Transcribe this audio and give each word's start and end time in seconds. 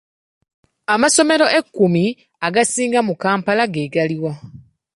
Amasomero 0.93 1.45
ekkumi 1.59 2.05
agasinga 2.47 2.99
mu 3.07 3.13
Kampala 3.23 3.63
ge 3.73 3.85
galiwa? 3.93 4.33